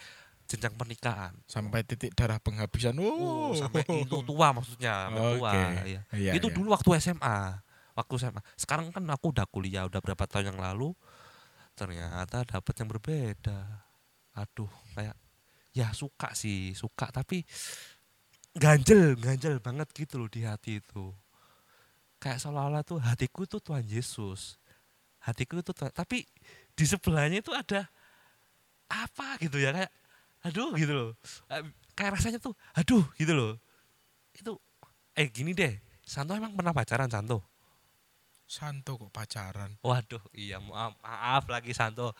[0.49, 1.33] jenjang pernikahan.
[1.45, 2.97] Sampai titik darah penghabisan.
[2.97, 5.51] Oh, Oh, sampai itu tua maksudnya, sampai tua.
[5.53, 5.61] Oke.
[5.85, 6.01] Iya.
[6.13, 6.55] Iya, itu iya.
[6.55, 7.61] dulu waktu SMA
[7.97, 10.93] waktu SMA sekarang kan aku udah kuliah udah berapa tahun yang lalu
[11.77, 13.85] ternyata dapat yang berbeda.
[14.33, 15.13] Aduh kayak
[15.77, 17.45] ya suka sih suka tapi
[18.57, 21.13] ganjel ganjel banget gitu loh di hati itu.
[22.17, 24.57] Kayak seolah-olah tuh hatiku tuh Tuhan Yesus.
[25.21, 26.25] Hatiku tuh Tuhan- tapi
[26.73, 27.85] di sebelahnya itu ada
[28.89, 29.91] apa gitu ya kayak
[30.49, 31.09] aduh gitu loh.
[31.93, 33.53] Kayak rasanya tuh aduh gitu loh.
[34.33, 34.57] Itu
[35.13, 37.56] eh gini deh Santo emang pernah pacaran Santo
[38.47, 39.75] Santo kok pacaran.
[39.81, 42.15] waduh iya maaf, maaf lagi Santo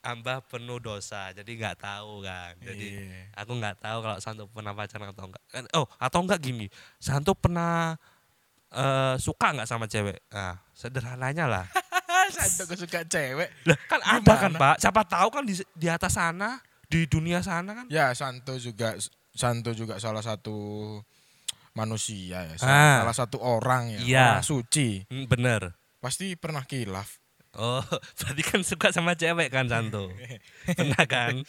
[0.00, 3.22] hamba penuh dosa jadi nggak tahu kan jadi Iya.
[3.34, 6.66] aku nggak tahu kalau Santo pernah pacaran atau enggak Kan- oh atau enggak gini
[6.98, 7.96] Santo pernah
[8.68, 11.64] eh, suka nggak sama cewek nah sederhananya lah
[12.36, 13.48] Santo kok suka cewek.
[13.64, 14.60] lah kan ada kan Gimana?
[14.60, 18.98] pak siapa tahu kan di, di atas sana di dunia sana kan Ya Santo juga
[19.30, 20.98] Santo juga salah satu
[21.74, 22.54] manusia ya.
[22.62, 23.02] Ah.
[23.02, 23.98] Salah satu orang ya.
[24.00, 24.28] Iya.
[24.38, 25.02] Orang suci.
[25.10, 27.20] Hmm, bener Pasti pernah kilaf.
[27.54, 27.86] oh
[28.18, 30.10] berarti kan suka sama cewek kan Santo
[30.74, 31.38] pernah kan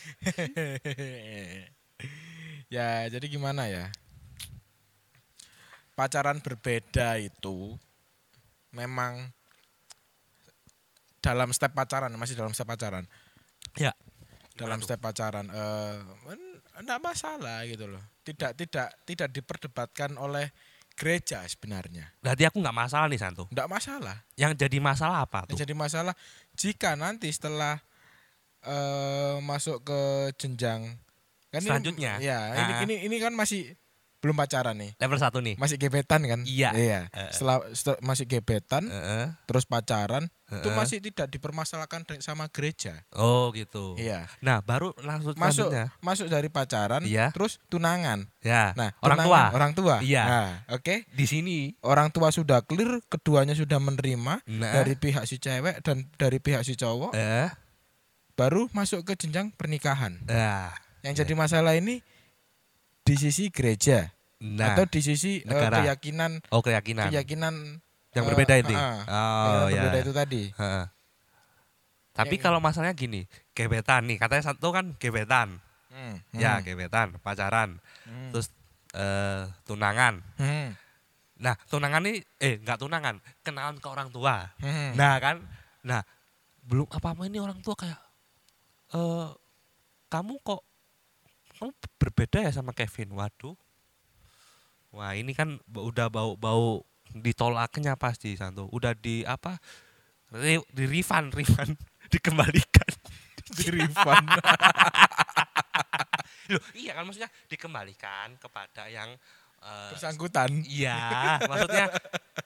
[2.76, 3.90] ya, jadi gimana ya?
[5.98, 7.74] Pacaran berbeda itu
[8.70, 9.34] memang
[11.26, 13.10] dalam step pacaran, masih dalam step pacaran.
[13.82, 13.98] Ya.
[14.54, 14.94] Dalam tuh?
[14.94, 15.98] step pacaran eh
[16.78, 18.04] enggak masalah gitu loh.
[18.22, 20.50] Tidak tidak tidak diperdebatkan oleh
[20.92, 22.08] gereja sebenarnya.
[22.18, 24.18] berarti aku nggak masalah nih Santo Enggak masalah.
[24.36, 26.14] yang jadi masalah apa Yang tuh jadi masalah
[26.54, 27.84] jika nanti setelah
[28.64, 30.00] eh masuk ke
[30.36, 30.96] jenjang
[31.48, 32.14] kan ini- Selanjutnya?
[32.18, 32.80] ya ini, Ah.
[32.82, 33.76] ini ini kan masih
[34.20, 36.72] belum pacaran nih level satu nih masih gebetan kan Iya.
[36.74, 37.30] iya Eh.
[37.30, 43.02] setelah, setelah masih gebetan Heeh, terus pacaran itu masih tidak dipermasalahkan sama gereja.
[43.18, 43.98] Oh gitu.
[43.98, 44.30] Iya.
[44.46, 45.86] Nah baru langsung masuk selanjutnya.
[46.06, 47.34] masuk dari pacaran Iya.
[47.34, 48.30] terus tunangan.
[48.46, 49.42] Ya nah orang tunangan, tua.
[49.58, 49.96] orang tua.
[50.06, 50.24] Iya.
[50.30, 51.10] nah oke.
[51.10, 51.74] Di sini.
[51.82, 54.46] Orang tua sudah clear keduanya sudah menerima.
[54.46, 54.74] Nah.
[54.78, 57.18] Dari pihak si cewek dan dari pihak si cowok.
[57.18, 57.50] Eh.
[58.38, 60.22] Baru masuk ke jenjang pernikahan.
[60.30, 60.70] Nah
[61.02, 61.22] Yang Iya.
[61.26, 62.06] jadi masalah ini
[63.06, 64.74] di sisi gereja nah.
[64.74, 65.86] atau di sisi eh, negara.
[65.86, 67.14] keyakinan oh keyakinan.
[67.14, 67.54] keyakinan
[68.16, 68.76] yang eh, berbeda ini?
[68.76, 70.42] ah, oh keyakinan ya berbeda itu tadi.
[70.56, 70.86] Heeh.
[72.16, 75.60] tapi Yang- kalau masalahnya gini gebetan nih katanya satu kan gebetan.
[75.92, 77.80] Hmm, ya hmm, gebetan pacaran.
[78.08, 78.52] Hmm, terus
[78.96, 80.24] eh, tunangan.
[80.40, 80.76] Hmm,
[81.40, 84.48] nah tunangan nih eh nggak tunangan kenalan ke orang tua.
[84.64, 84.96] Hmm.
[84.96, 85.44] Nah kan,
[85.84, 86.04] nah
[86.64, 88.00] belum apa-apa ini orang tua kayak,
[88.96, 89.28] eh
[90.08, 90.64] kamu kok
[91.60, 93.12] kamu berbeda ya sama Kevin.
[93.16, 93.56] Waduh,
[94.96, 98.72] wah ini kan udah bau-bau ditolaknya pasti Santo.
[98.72, 99.60] Udah di apa?
[100.32, 101.78] Di, di refund, refund,
[102.14, 102.90] dikembalikan.
[103.58, 104.28] di refund.
[106.54, 109.18] Loh, iya kan maksudnya dikembalikan kepada yang
[109.66, 110.62] bersangkutan.
[110.66, 111.86] Iya, maksudnya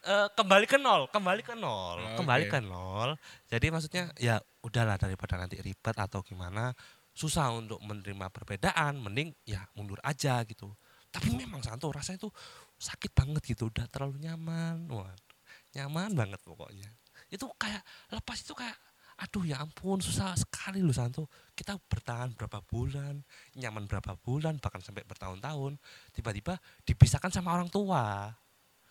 [0.08, 3.12] eh, kembali ke nol, kembali ke nol, Oh, kembali ke nol.
[3.44, 6.72] Jadi maksudnya ya udahlah daripada nanti ribet atau gimana,
[7.12, 10.72] susah untuk menerima perbedaan, mending ya mundur aja gitu.
[11.10, 12.30] Tapi memang Santo rasanya itu
[12.78, 15.38] sakit banget gitu, udah terlalu nyaman, waduh,
[15.74, 16.90] nyaman banget pokoknya.
[17.26, 17.82] Itu kayak
[18.14, 18.78] lepas itu kayak
[19.20, 21.28] aduh ya ampun susah sekali loh Santo.
[21.52, 23.20] Kita bertahan berapa bulan
[23.58, 25.76] nyaman berapa bulan bahkan sampai bertahun-tahun
[26.16, 26.56] tiba-tiba
[26.88, 28.32] dipisahkan sama orang tua.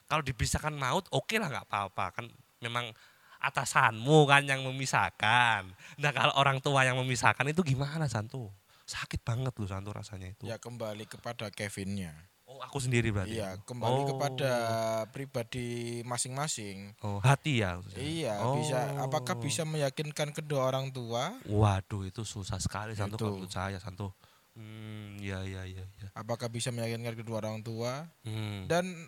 [0.06, 2.06] Kalau dipisahkan maut oke lah nggak apa-apa.
[2.14, 2.26] Kan
[2.62, 2.94] memang
[3.42, 5.66] atasanmu kan yang memisahkan.
[5.98, 8.54] Nah kalau orang tua yang memisahkan itu gimana Santo
[8.90, 12.12] sakit banget loh Santo rasanya itu Ya kembali kepada Kevinnya.
[12.44, 14.08] oh aku sendiri berarti Iya, kembali Oh.
[14.10, 14.52] kepada
[15.08, 15.68] pribadi
[16.02, 16.98] masing-masing.
[17.00, 18.02] oh hati ya maksudnya?
[18.02, 18.58] Iya, Oh.
[18.58, 21.38] bisa apakah bisa meyakinkan kedua orang tua?
[21.46, 23.26] waduh itu susah sekali Santo Itu.
[23.30, 24.18] kalau saya Santo
[24.54, 28.10] hmm ya ya ya ya Apakah bisa meyakinkan kedua orang tua?
[28.24, 28.66] hmm.
[28.66, 29.08] Dan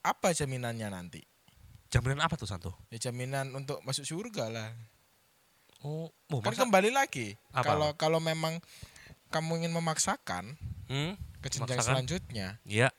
[0.00, 1.20] apa jaminannya nanti?
[1.86, 4.70] jaminan apa tuh Santo Ya jaminan untuk masuk surga lah.
[5.80, 7.36] oh, oh Kan masa- kembali lagi.
[7.52, 7.62] Apa?
[7.68, 8.56] Kalau kalau memang
[9.34, 10.54] kamu ingin memaksakan
[10.86, 11.18] hmm?
[11.42, 12.06] ke jenjang Memaksakan?
[12.06, 12.94] selanjutnya, Iya,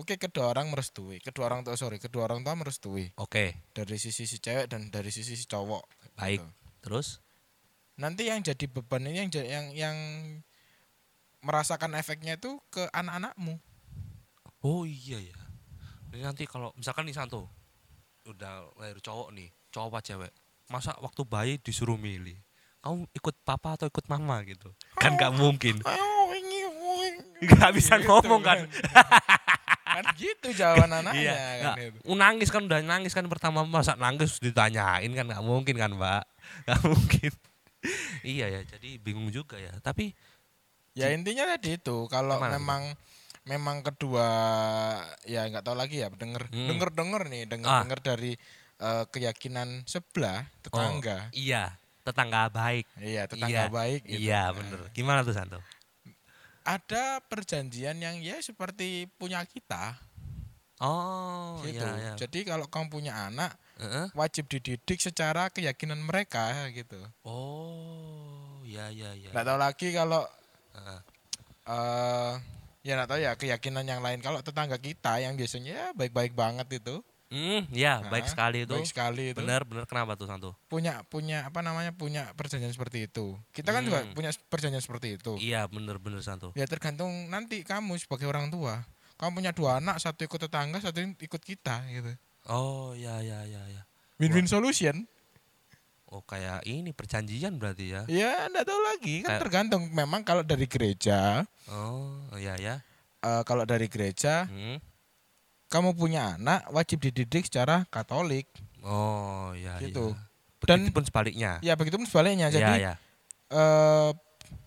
[0.00, 4.24] oke kedua orang merestui, kedua orang tua sorry, kedua orang tua merestui oke, dari sisi
[4.24, 5.84] si cewek dan dari sisi si cowok.
[6.16, 6.40] baik.
[6.40, 6.48] Gitu.
[6.80, 7.20] Terus?
[8.00, 9.96] Nanti yang jadi beban ini yang yang yang
[11.44, 13.60] merasakan efeknya itu ke anak-anakmu.
[14.64, 15.36] Oh iya ya.
[16.12, 17.48] Ini nanti kalau misalkan nih Santo
[18.28, 20.32] udah lahir cowok nih, cowok apa cewek?
[20.68, 22.36] Masa waktu bayi disuruh milih?
[22.80, 24.72] Kamu ikut papa atau ikut mama gitu?
[24.94, 25.80] Kan nggak mungkin.
[25.82, 26.64] Oh, oh, ini.
[27.40, 28.58] Nggak bisa Gitu ngomong kan?
[29.90, 31.34] kan gitu jawaban anaknya Iya.
[31.34, 31.76] kan nggak.
[31.98, 31.98] itu.
[32.14, 36.24] Nangis kan udah nangis kan pertama masa nangis ditanyain kan nggak mungkin kan Mbak?
[36.64, 37.32] Nggak mungkin.
[38.22, 39.72] iya ya, jadi bingung juga ya.
[39.78, 40.12] Tapi
[40.92, 42.92] Ya intinya tadi itu kalau memang
[43.42, 44.26] memang kedua
[45.24, 46.66] ya nggak tahu lagi ya denger Hmm.
[46.66, 47.80] denger denger nih denger Ah.
[47.82, 48.32] denger dari
[48.76, 51.76] eh, keyakinan sebelah tetangga iya,
[52.10, 52.84] tetangga baik.
[52.98, 54.20] iya tetangga Iya, baik gitu.
[54.20, 54.80] Iya Nah, bener.
[54.92, 55.58] Gimana tuh Santo?
[56.60, 59.96] ada perjanjian yang ya seperti punya kita
[60.80, 62.12] Oh gitu iya iya.
[62.16, 64.12] jadi kalau kamu punya anak Heeh.
[64.12, 69.32] wajib dididik secara keyakinan mereka gitu Oh, ya ya ya.
[69.32, 70.22] nggak tahu lagi kalau
[70.76, 71.00] Heeh.
[71.68, 72.34] eh
[72.80, 74.24] Ya nggak tahu ya keyakinan yang lain.
[74.24, 78.74] Kalau tetangga kita yang biasanya ya baik-baik banget itu, Hmm, ya, Nah, baik sekali itu.
[78.74, 79.38] baik sekali itu.
[79.38, 80.50] Benar, benar kenapa tuh Santo?
[80.66, 83.38] Punya punya apa namanya punya perjanjian seperti itu.
[83.50, 84.12] Kita kan juga Hmm.
[84.12, 85.38] punya perjanjian seperti itu.
[85.38, 86.50] Iya, benar benar Santo.
[86.52, 88.82] Ya tergantung nanti kamu sebagai orang tua.
[89.14, 92.10] Kamu punya dua anak, satu ikut tetangga, satu ikut kita gitu.
[92.44, 93.82] Oh, ya ya ya ya.
[94.18, 95.06] Win-win solution.
[96.04, 98.02] Oh, kayak ini perjanjian berarti ya.
[98.10, 99.82] Ya enggak tahu lagi kan Kayak- tergantung.
[99.88, 102.82] Memang kalau dari gereja, Oh, ya ya.
[103.20, 104.82] eh, kalau dari gereja Hmm.
[105.70, 108.50] Kamu punya anak wajib dididik secara Katolik.
[108.82, 110.12] Oh, ya Gitu.
[110.12, 110.18] ya.
[110.66, 111.52] Dan- Begitupun sebaliknya.
[111.62, 112.50] Ya begitu pun sebaliknya.
[112.50, 112.94] Ya Jadi ya.
[113.48, 114.10] eh,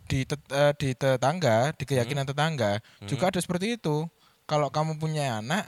[0.07, 3.07] di tet- eh, di tetangga, di keyakinan tetangga Hmm.
[3.07, 4.07] juga ada seperti itu.
[4.43, 5.63] Kalau kamu punya anak,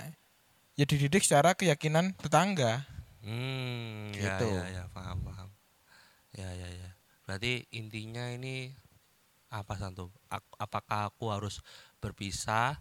[0.74, 2.84] ya dididik secara keyakinan tetangga.
[3.22, 4.48] Hmm, ya, Gitu.
[4.50, 5.50] ya, ya, paham, paham.
[6.32, 6.90] Ya, ya, ya.
[7.26, 8.70] Berarti intinya ini
[9.48, 10.14] apa Santo?
[10.28, 11.64] Ak- apakah aku harus
[11.98, 12.78] berpisah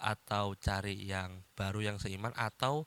[0.00, 2.84] atau cari yang baru yang seiman atau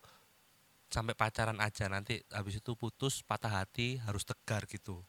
[0.90, 5.06] sampai pacaran aja nanti habis itu putus patah hati harus tegar gitu.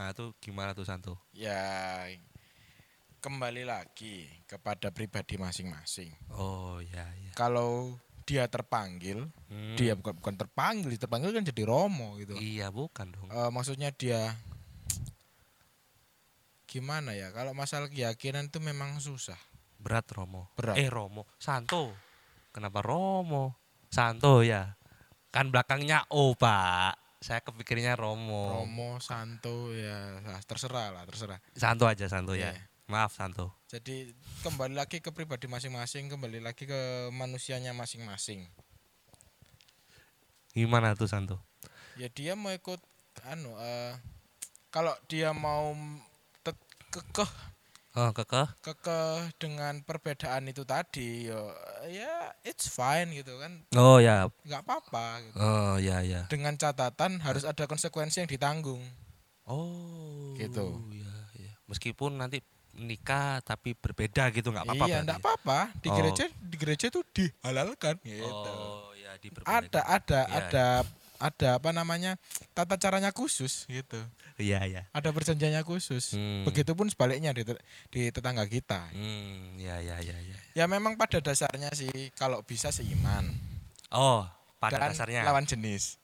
[0.00, 1.20] Nah, itu gimana tuh Santo?
[1.36, 2.08] Ya
[3.20, 6.08] kembali lagi kepada pribadi masing-masing.
[6.32, 7.32] Oh, ya, ya.
[7.36, 12.32] Kalau dia terpanggil, Hmm, dia bukan bukan terpanggil, terpanggil kan jadi romo gitu.
[12.40, 13.28] Iya, bukan dong.
[13.28, 14.40] Eh, maksudnya dia
[16.64, 17.28] gimana ya?
[17.34, 19.36] Kalau masalah keyakinan itu memang susah.
[19.80, 20.52] Berat Romo.
[20.60, 20.76] Berat.
[20.76, 21.96] Eh Romo, Santo.
[22.52, 23.56] Kenapa Romo?
[23.88, 24.76] Santo ya.
[25.32, 27.00] Kan belakangnya O, Pak.
[27.24, 28.60] Saya kepikirnya Romo.
[28.60, 31.40] Romo, Santo ya ah, terserah lah, terserah.
[31.56, 32.52] Santo aja Santo ya.
[32.52, 32.68] Iya.
[32.90, 33.54] Maaf Santo.
[33.70, 34.10] Jadi
[34.42, 38.50] kembali lagi ke pribadi masing-masing, kembali lagi ke manusianya masing-masing.
[40.50, 41.38] Gimana tuh Santo?
[41.94, 42.82] Ya dia mau ikut
[43.30, 43.94] anu eh,
[44.74, 45.70] kalau dia mau
[46.90, 47.30] kekeh
[47.90, 48.46] Oh, kekeh.
[48.62, 51.42] kekeh dengan perbedaan itu tadi ya
[51.84, 54.30] ya it's fine gitu kan Oh ya.
[54.40, 55.34] nggak apa-apa gitu.
[55.36, 56.22] Oh ya ya.
[56.26, 58.78] dengan catatan harus ada konsekuensi yang ditanggung
[59.42, 60.38] Oh.
[60.38, 60.62] Gitu.
[60.94, 61.50] Ya, ya.
[61.66, 62.38] Meskipun nanti
[62.72, 65.18] nikah tapi berbeda gitu nggak apa-apa iya ya?
[65.18, 65.96] apa-apa di Oh.
[65.96, 69.62] gereja di gereja itu dihalalkan gitu Oh ya ada diperbolehkan.
[69.66, 70.66] ada Iya, ada
[71.20, 72.14] ada apa namanya
[72.52, 73.98] tata caranya khusus gitu
[74.40, 74.82] Iya ya.
[74.90, 76.12] ada perjanjiannya khusus.
[76.12, 76.42] Hmm.
[76.42, 77.44] begitupun sebaliknya di,
[77.88, 78.88] di tetangga kita.
[78.90, 80.36] Hmm, ya ya ya ya.
[80.54, 83.30] ya memang pada dasarnya sih kalau bisa seiman
[83.88, 84.24] Oh,
[84.56, 85.22] pada dan dasarnya?
[85.22, 86.00] lawan jenis.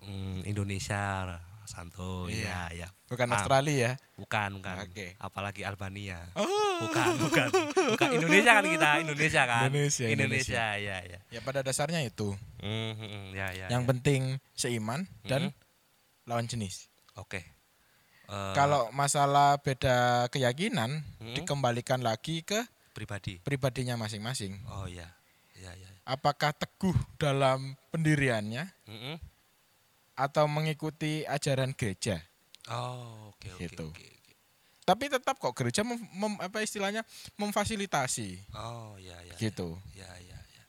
[0.00, 1.24] Hmm, Indonesia
[1.64, 2.68] Santo Iya.
[2.70, 3.34] ya ya bukan Ah.
[3.36, 3.92] Australia ya?
[4.14, 4.76] bukan bukan.
[4.84, 5.16] Oke.
[5.16, 6.20] apalagi Albania.
[6.34, 6.84] Oh.
[6.84, 7.48] Bukan bukan.
[7.96, 8.90] Bukan Indonesia kan kita?
[9.00, 9.62] Indonesia kan?
[9.66, 12.36] Indonesia, Indonesia ya ya ya pada dasarnya itu.
[12.60, 13.88] Hmm, hmm, hmm, ya ya yang ya.
[13.88, 16.26] penting seiman dan Mhm.
[16.26, 16.88] lawan jenis.
[17.14, 17.40] Oke
[18.24, 21.34] Eh, kalau masalah beda keyakinan Hmm.
[21.34, 22.56] dikembalikan lagi ke
[22.90, 23.36] pribadi.
[23.38, 24.56] pribadinya masing-masing.
[24.66, 25.04] Oh ya
[25.54, 28.64] ya ya apakah teguh dalam pendiriannya?
[28.86, 29.16] Mm-mm.
[30.14, 32.22] atau mengikuti ajaran gereja?
[32.66, 33.84] Oh oke oke Gitu.
[33.84, 34.32] oke oke.
[34.84, 37.02] tapi tetap kok gereja mem- mem- apa istilahnya
[37.34, 38.38] memfasilitasi.
[38.52, 39.74] Oh ya ya gitu.
[39.92, 40.62] Ya ya ya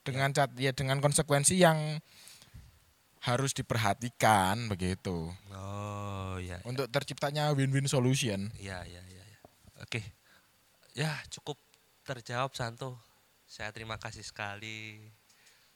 [0.00, 1.98] dengan cat ya dengan konsekuensi yang
[3.26, 5.34] harus diperhatikan begitu.
[5.50, 8.54] Oh ya untuk terciptanya win-win solution.
[8.56, 9.38] Ya ya ya ya.
[9.82, 10.00] oke.
[10.94, 11.58] Ya cukup
[12.06, 12.96] terjawab Santo.
[13.44, 15.02] Saya terima kasih sekali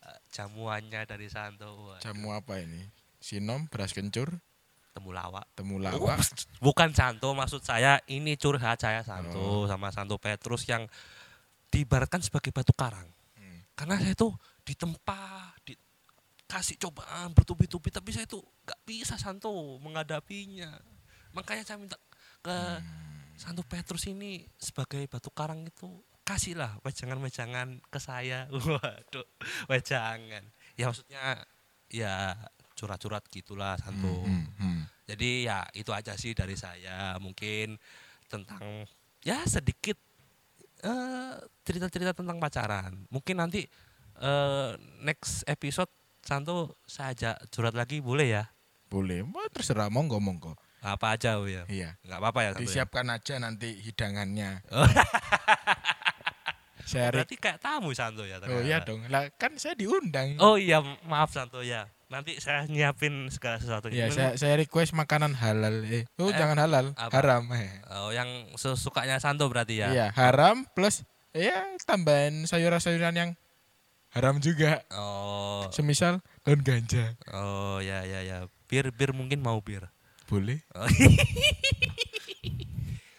[0.00, 1.90] eh, jamuannya dari Santo.
[1.90, 2.86] Waduh, jamu apa ini?
[3.18, 4.30] Sinom beras kencur?
[4.90, 6.18] Temulawak temulawak
[6.58, 9.62] bukan Santo maksud saya ini curhat saya Santo Oh.
[9.70, 10.90] sama Santo Petrus yang
[11.70, 13.06] diibaratkan sebagai batu karang.
[13.38, 13.62] Hmm.
[13.78, 14.34] karena saya itu
[14.66, 15.54] ditempa
[16.50, 20.74] dikasih cobaan bertubi-tubi tapi saya itu nggak bisa Santo menghadapinya
[21.30, 21.94] makanya saya minta
[22.42, 23.38] ke Hmm.
[23.38, 25.86] Santo Petrus ini sebagai batu karang itu
[26.26, 29.28] kasihlah wejangan-wejangan ke saya waduh
[29.70, 30.42] wejangan
[30.74, 31.38] ya maksudnya
[31.86, 32.34] ya
[32.74, 34.82] curhat-curhat gitulah Santo Hmm, hmm, hmm.
[35.06, 37.78] jadi ya itu aja sih dari saya mungkin
[38.26, 38.90] tentang
[39.22, 39.96] ya sedikit
[40.82, 41.34] eh,
[41.64, 43.04] cerita-cerita tentang pacaran.
[43.12, 43.68] Mungkin nanti
[44.20, 44.70] eh,
[45.04, 48.44] next episode Santo saya ajak curhat lagi boleh ya?
[48.87, 51.62] boleh Wah, terserah monggo monggo Apa aja oh ya?
[51.66, 52.64] iya Nggak apa-apa ya Santo ya?
[52.66, 54.85] disiapkan aja nanti hidangannya Oh.
[56.83, 58.40] saya re- Berarti kayak tamu Santo ya?
[58.40, 61.87] oh iya dong lah kan saya diundang Oh iya maaf Santo ya.
[62.11, 63.87] Nanti saya nyiapin segala sesuatu.
[63.87, 65.87] Iya, saya, saya request makanan halal.
[65.87, 67.14] Eh, oh, Eh, jangan halal, apa?
[67.14, 67.46] haram.
[67.54, 67.70] Eh.
[67.87, 68.26] Oh, yang
[68.59, 69.94] sesukanya Santo berarti ya?
[69.94, 71.54] Iya, haram plus ya
[71.87, 73.30] tambahan sayuran-sayuran yang
[74.11, 74.83] haram juga.
[74.90, 77.14] Oh, Semisal daun ganja.
[77.31, 78.37] oh ya ya ya.
[78.66, 79.87] Bir bir mungkin mau bir.
[80.27, 80.62] Boleh.
[80.73, 80.87] Oh.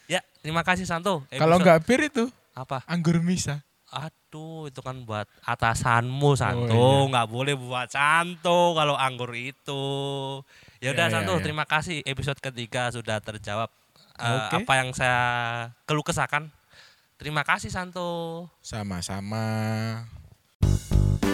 [0.07, 1.23] ya, terima kasih Santo.
[1.27, 2.83] Kalau Episode- nggak bir itu apa?
[2.87, 3.63] anggur misa.
[3.91, 7.11] aduh itu kan buat atasanmu Santo, iya.
[7.11, 9.83] nggak boleh buat Santo kalau anggur itu.
[10.79, 11.43] Ya udah Iya, iya, Santo, iya.
[11.43, 13.67] terima kasih episode ketiga sudah terjawab
[14.15, 14.63] eh, Oke.
[14.63, 15.19] apa yang saya
[15.83, 16.47] keluh kesahkan.
[17.19, 18.47] Terima kasih Santo.
[18.63, 19.43] Sama-sama.
[20.61, 21.30] Música